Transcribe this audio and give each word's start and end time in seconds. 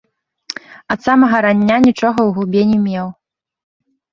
Ад 0.95 0.99
самага 1.09 1.37
рання 1.47 1.77
нічога 1.87 2.15
ў 2.23 2.29
губе 2.39 2.61
не 2.73 2.79
меў. 2.87 3.07